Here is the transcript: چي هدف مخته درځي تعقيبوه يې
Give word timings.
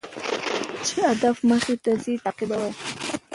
چي 0.85 0.95
هدف 1.09 1.35
مخته 1.49 1.73
درځي 1.83 2.13
تعقيبوه 2.23 2.59
يې 2.71 2.73